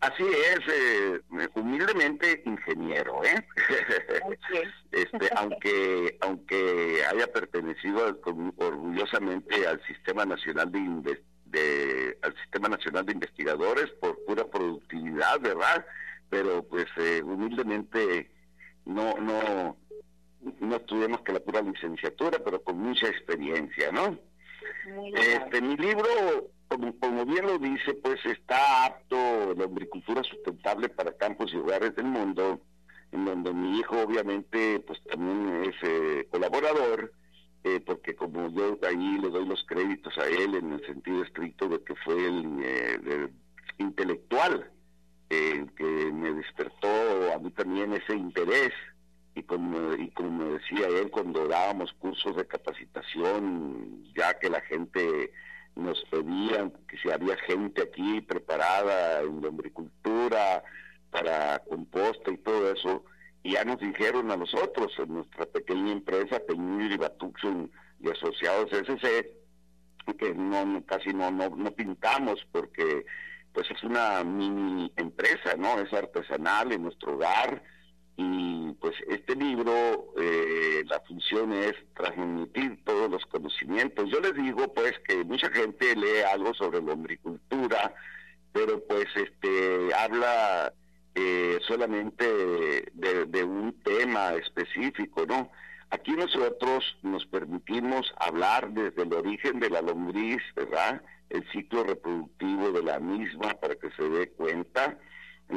[0.00, 1.20] Así es, eh,
[1.54, 3.46] humildemente ingeniero, ¿eh?
[4.92, 8.20] este, aunque aunque haya pertenecido
[8.56, 15.86] orgullosamente al Sistema Nacional de, de al Sistema Nacional de Investigadores por pura productividad, ¿verdad?
[16.28, 18.30] Pero pues eh, humildemente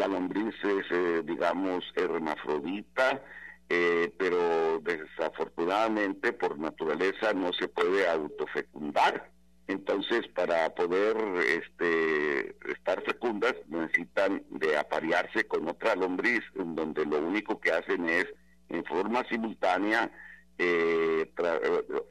[0.07, 3.21] lombriz es, eh, digamos, hermafrodita,
[3.69, 9.31] eh, pero desafortunadamente por naturaleza no se puede autofecundar.
[9.67, 17.19] Entonces, para poder este, estar fecundas, necesitan de aparearse con otra lombriz, en donde lo
[17.19, 18.25] único que hacen es,
[18.69, 20.09] en forma simultánea,
[20.57, 21.29] eh,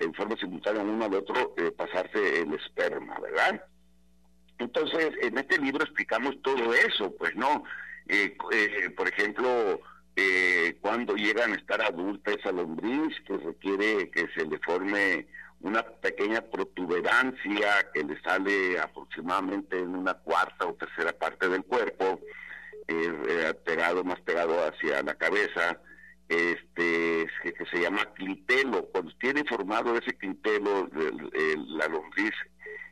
[0.00, 3.62] en forma simultánea uno al otro, pasarse el esperma, ¿verdad?
[4.58, 7.64] Entonces, en este libro explicamos todo eso, pues no,
[8.08, 9.80] eh, eh, por ejemplo,
[10.14, 15.26] eh, cuando llegan a estar adultas esa lombriz, que requiere que se le forme
[15.60, 22.20] una pequeña protuberancia que le sale aproximadamente en una cuarta o tercera parte del cuerpo,
[23.64, 25.80] pegado, más pegado hacia la cabeza,
[26.28, 28.86] este que, se llama clitelo.
[28.92, 32.34] Cuando tiene formado ese clitelo, la lombriz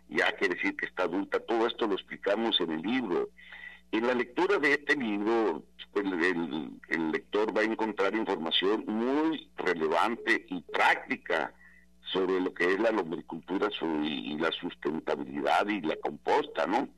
[0.09, 1.39] ya quiere decir que está adulta.
[1.41, 3.29] Todo esto lo explicamos en el libro.
[3.95, 5.63] En la lectura de este libro,
[5.95, 11.55] el, lector va a encontrar información muy relevante y práctica
[12.13, 13.69] sobre lo que es la lombricultura
[14.03, 16.89] y la sustentabilidad y la composta, ¿no?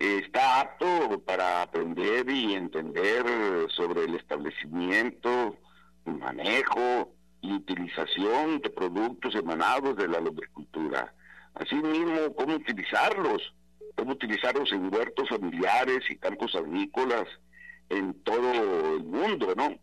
[0.00, 3.24] Está apto para aprender y entender
[3.70, 5.56] sobre el establecimiento,
[6.04, 11.14] el manejo y utilización de productos emanados de la lombricultura
[11.58, 13.52] Asimismo, cómo utilizarlos,
[14.08, 17.26] cómo utilizarlos en huertos familiares y campos agrícolas
[17.90, 19.78] en todo el mundo, ¿no?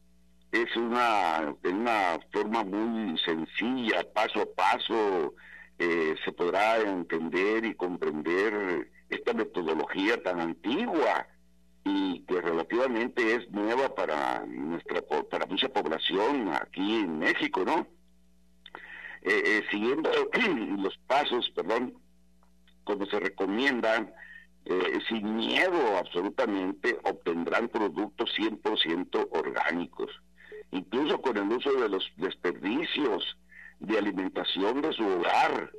[0.51, 5.35] Es una, una forma muy sencilla, paso a paso,
[5.77, 11.27] eh, se podrá entender y comprender esta metodología tan antigua
[11.83, 17.87] y que relativamente es nueva para nuestra para mucha población aquí en México, ¿no?
[19.21, 20.09] Eh, eh, siguiendo
[20.81, 21.93] los pasos, perdón,
[22.85, 24.13] como se recomiendan,
[24.63, 30.09] eh, sin miedo absolutamente, obtendrán productos 100% orgánicos,
[30.71, 33.37] incluso con el uso de los desperdicios
[33.79, 35.71] de alimentación de su hogar,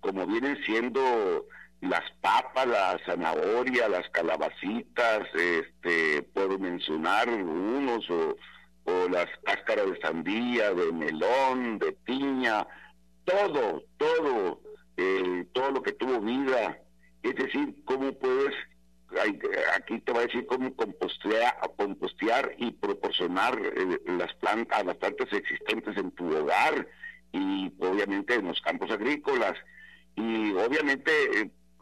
[0.00, 1.46] como vienen siendo
[1.82, 8.36] las papas, la zanahoria, las calabacitas, este, puedo mencionar unos, o,
[8.84, 12.66] o las cáscaras de sandía, de melón, de piña,
[13.24, 14.60] todo, todo,
[14.96, 16.78] eh, todo lo que tuvo vida.
[17.22, 18.54] Es decir, cómo puedes,
[19.76, 25.32] aquí te va a decir cómo compostear, compostear y proporcionar eh, las plantas, las plantas
[25.32, 26.86] existentes en tu hogar
[27.32, 29.54] y obviamente en los campos agrícolas.
[30.16, 31.10] Y obviamente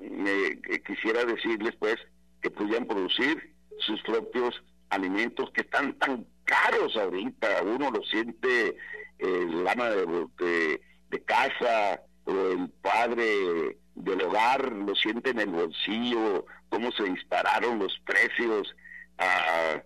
[0.01, 1.97] eh, quisiera decirles pues
[2.43, 7.63] que pudieran producir sus propios alimentos que están tan caros ahorita.
[7.63, 8.77] Uno lo siente
[9.19, 17.05] el lana de casa el padre del hogar lo siente en el bolsillo, cómo se
[17.05, 18.75] dispararon los precios.
[19.19, 19.83] Ah,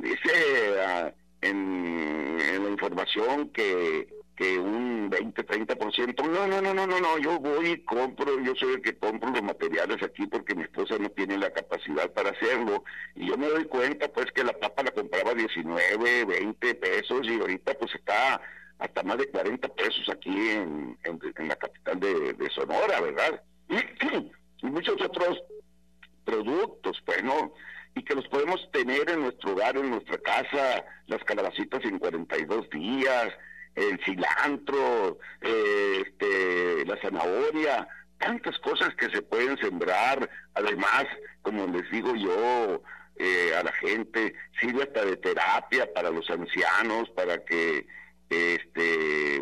[0.00, 1.12] dice ah,
[1.42, 6.24] en, la información que, que un 20, 30%.
[6.24, 9.30] No, no, no, no, no, no, yo voy y compro, yo soy el que compro
[9.30, 12.84] los materiales aquí porque mi esposa no tiene la capacidad para hacerlo.
[13.14, 17.40] Y yo me doy cuenta pues que la papa la compraba 19, 20 pesos y
[17.40, 18.40] ahorita pues está
[18.82, 23.42] hasta más de 40 pesos aquí en, en, la capital de, Sonora, ¿verdad?
[24.58, 25.40] y muchos otros
[26.24, 27.54] productos, pues, ¿no?
[27.94, 32.70] Y que los podemos tener en nuestro hogar, en nuestra casa, las calabacitas en 42
[32.70, 33.28] días,
[33.76, 37.86] el cilantro, eh, este, la zanahoria,
[38.18, 40.28] tantas cosas que se pueden sembrar.
[40.54, 41.06] Además,
[41.42, 42.82] como les digo yo
[43.16, 47.86] eh, a la gente, sirve hasta de terapia para los ancianos, para que
[48.32, 49.36] este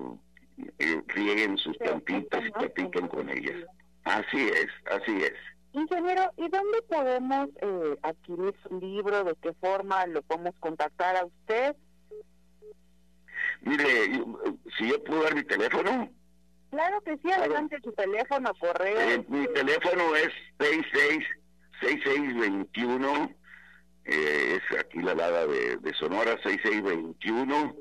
[0.78, 3.66] eh, rieguen sus plantitas y platiquen con ellas.
[4.05, 5.34] Así es, así es.
[5.72, 9.24] Ingeniero, ¿y dónde podemos eh, adquirir su libro?
[9.24, 11.76] ¿De qué forma lo podemos contactar a usted?
[13.62, 14.22] Mire,
[14.76, 16.11] si yo puedo dar mi teléfono.
[16.70, 18.99] Claro que sí, adelante su teléfono, correo.
[19.01, 23.34] Eh, mi teléfono es 666621,
[24.07, 27.76] eh, es aquí la lada de, de Sonora, 6621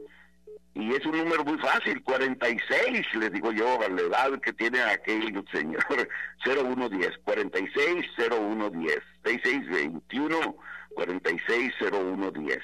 [0.79, 4.79] y es un número muy fácil, 46, les digo yo, a la edad que tiene
[4.81, 6.07] aquel señor,
[6.45, 10.55] 0110, 46 0110, 6621
[10.95, 12.59] 46 0110.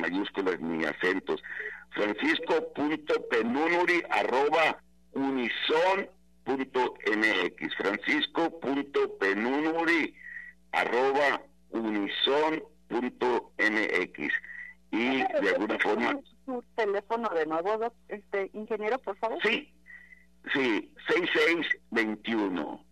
[0.00, 1.42] mayúsculas ni acentos.
[1.90, 4.82] Francisco.penunuri arroba
[5.12, 6.08] unison.mx.
[7.76, 10.14] Francisco.penunuri
[10.72, 11.40] arroba
[11.70, 12.62] unison.mx.
[14.92, 16.18] Y de alguna forma...
[16.46, 19.38] ¿Su teléfono de nuevo, este ingeniero, por favor?
[19.42, 19.72] Sí,
[20.52, 22.84] sí, 6621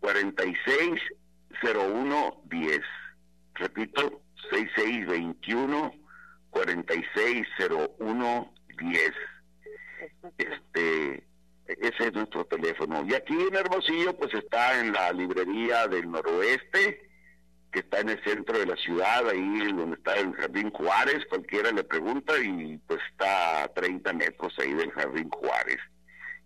[0.00, 2.80] 460110.
[3.54, 4.20] Repito,
[4.50, 6.03] 6621
[6.54, 9.12] 460110.
[10.38, 11.26] Este,
[11.66, 13.04] ese es nuestro teléfono.
[13.06, 17.10] Y aquí en Hermosillo, pues está en la librería del noroeste,
[17.72, 21.72] que está en el centro de la ciudad, ahí donde está el Jardín Juárez, cualquiera
[21.72, 25.80] le pregunta, y pues está a 30 metros ahí del Jardín Juárez.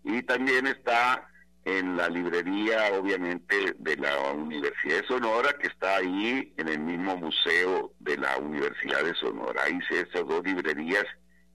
[0.03, 1.29] Y también está
[1.77, 7.15] en la librería, obviamente, de la Universidad de Sonora, que está ahí en el mismo
[7.17, 9.63] museo de la Universidad de Sonora.
[9.63, 11.05] Ahí se esas dos librerías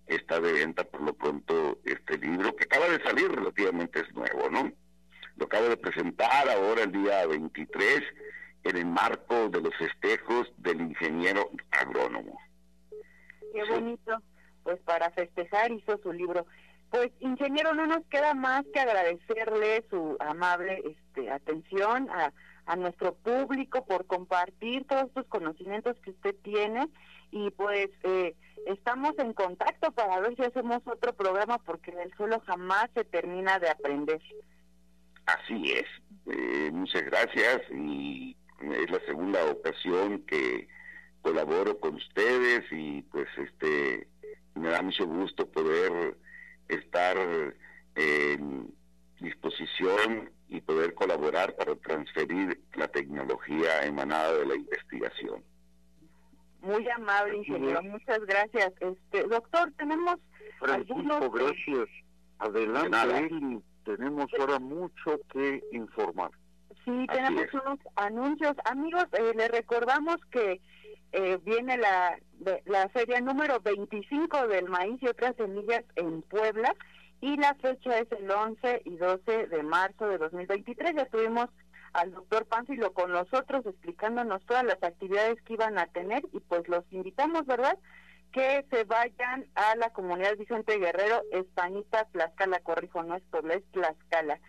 [0.06, 4.50] está de venta por lo pronto este libro, que acaba de salir, relativamente es nuevo,
[4.50, 4.70] ¿no?
[5.36, 8.02] Lo acabo de presentar ahora el día 23
[8.64, 12.38] en el marco de los festejos del ingeniero agrónomo.
[13.52, 14.22] Qué bonito,
[14.62, 16.46] pues para festejar hizo su libro.
[16.94, 22.32] Pues, ingeniero, no nos queda más que agradecerle su amable este, atención a,
[22.66, 26.88] a nuestro público por compartir todos estos conocimientos que usted tiene
[27.32, 28.36] y pues eh,
[28.68, 33.02] estamos en contacto para ver si hacemos otro programa porque en el suelo jamás se
[33.02, 34.22] termina de aprender.
[35.26, 35.88] Así es.
[36.26, 40.68] Eh, muchas gracias y es la segunda ocasión que
[41.22, 44.06] colaboro con ustedes y pues este
[44.54, 46.22] me da mucho gusto poder
[46.68, 47.16] estar
[47.96, 48.74] en
[49.20, 55.42] disposición y poder colaborar para transferir la tecnología emanada de la investigación.
[56.60, 57.82] Muy amable, ingeniero.
[57.82, 58.72] Muchas gracias.
[58.80, 60.16] Este, doctor, tenemos
[60.58, 61.32] Francisco, algunos...
[61.32, 61.88] gracias.
[62.38, 66.30] Adelante, Tenemos ahora mucho que informar.
[66.84, 68.54] Sí, tenemos unos anuncios.
[68.64, 70.60] Amigos, eh, les recordamos que
[71.16, 72.18] eh, viene la,
[72.64, 76.74] la feria número 25 del maíz y otras semillas en Puebla
[77.20, 80.96] y la fecha es el 11 y 12 de marzo de 2023.
[80.96, 81.46] Ya tuvimos
[81.92, 86.66] al doctor Pánfilo con nosotros explicándonos todas las actividades que iban a tener y pues
[86.68, 87.78] los invitamos, ¿verdad?
[88.32, 93.64] Que se vayan a la comunidad Vicente Guerrero, Españita, Tlaxcala, corrijo, no es Puebla, es
[93.70, 94.40] Tlaxcala.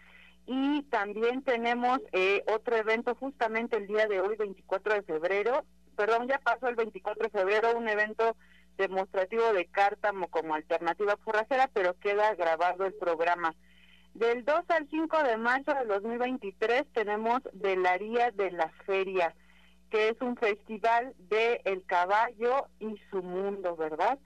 [0.48, 5.64] Y también tenemos eh, otro evento justamente el día de hoy, 24 de febrero,
[5.96, 8.36] perdón, ya pasó el 24 de febrero, un evento
[8.78, 13.56] demostrativo de cártamo como alternativa forracera, pero queda grabado el programa.
[14.14, 19.36] Del 2 al 5 de marzo de 2023 tenemos Velaría de la Feria,
[19.90, 24.18] que es un festival de el caballo y su mundo, ¿verdad?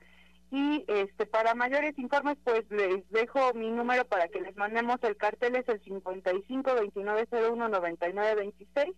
[0.51, 5.15] Y este para mayores informes pues les dejo mi número para que les mandemos el
[5.15, 8.95] cartel es el 55 29 01 99 26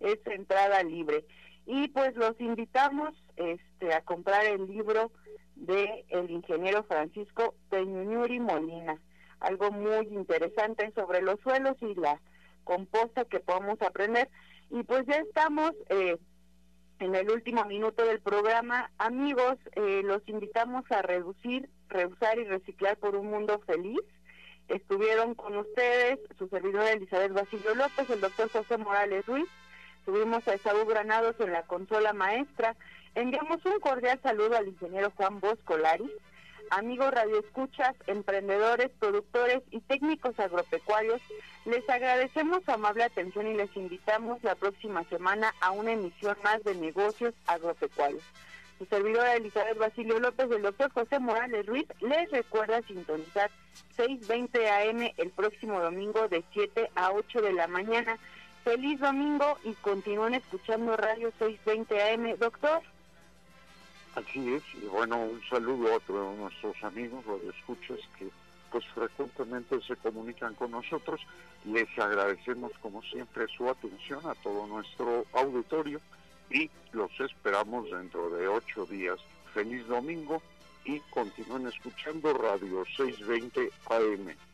[0.00, 1.24] es entrada libre
[1.66, 5.10] y pues los invitamos este a comprar el libro
[5.56, 8.98] de el ingeniero Francisco Peñuñuri Molina,
[9.40, 12.20] algo muy interesante sobre los suelos y la
[12.64, 14.28] composta que podemos aprender.
[14.70, 16.16] Y pues ya estamos eh,
[16.98, 18.90] en el último minuto del programa.
[18.98, 24.00] Amigos, eh, los invitamos a reducir, reusar y reciclar por un mundo feliz.
[24.68, 29.48] Estuvieron con ustedes su servidora Elizabeth Basilio López, el doctor José Morales Ruiz,
[30.04, 32.74] Subimos a Esaú Granados en la consola maestra.
[33.14, 36.10] Enviamos un cordial saludo al ingeniero Juan Bosco Laris,
[36.70, 41.20] amigos radioescuchas, emprendedores, productores y técnicos agropecuarios.
[41.66, 46.64] Les agradecemos su amable atención y les invitamos la próxima semana a una emisión más
[46.64, 48.24] de negocios agropecuarios.
[48.78, 53.48] Su servidora Elizabeth Basilio López del doctor José Morales Ruiz les recuerda sintonizar
[53.96, 58.18] 6.20 AM el próximo domingo de 7 a 8 de la mañana.
[58.64, 62.38] Feliz domingo y continúen escuchando Radio 620 AM.
[62.38, 62.80] Doctor.
[64.14, 68.28] Así es, y bueno, un saludo a todos nuestros amigos, los escuchas que
[68.70, 71.20] pues frecuentemente se comunican con nosotros.
[71.64, 76.00] Les agradecemos como siempre su atención a todo nuestro auditorio
[76.50, 79.18] y los esperamos dentro de ocho días.
[79.52, 80.40] Feliz domingo
[80.84, 84.51] y continúen escuchando Radio 620 AM.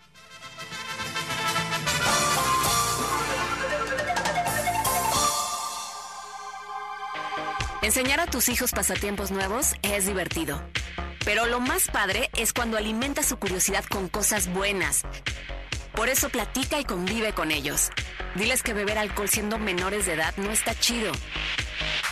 [7.89, 10.63] Enseñar a tus hijos pasatiempos nuevos es divertido.
[11.25, 15.05] Pero lo más padre es cuando alimenta su curiosidad con cosas buenas.
[15.95, 17.89] Por eso platica y convive con ellos.
[18.35, 21.13] Diles que beber alcohol siendo menores de edad no está chido.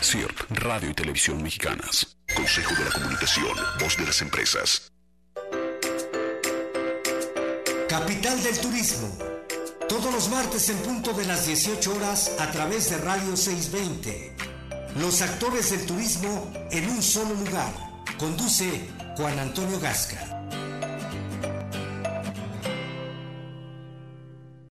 [0.01, 2.17] CIRT, Radio y Televisión Mexicanas.
[2.35, 4.91] Consejo de la Comunicación, voz de las empresas.
[7.87, 9.19] Capital del Turismo.
[9.91, 14.56] Todos los martes en punto de las 18 horas a través de Radio 620.
[14.99, 17.71] Los actores del turismo en un solo lugar.
[18.19, 20.36] Conduce Juan Antonio Gasca.